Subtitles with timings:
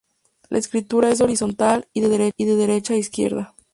[0.49, 3.53] La escritura es horizontal y de derecha a izquierda.